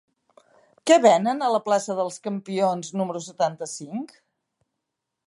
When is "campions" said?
2.29-2.89